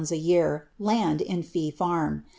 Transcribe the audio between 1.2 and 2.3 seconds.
in fee turn.